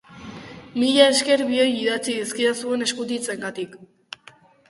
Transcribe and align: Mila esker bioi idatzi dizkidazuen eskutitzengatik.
Mila 0.83 1.03
esker 1.15 1.43
bioi 1.49 1.75
idatzi 1.81 2.15
dizkidazuen 2.21 2.85
eskutitzengatik. 2.87 3.77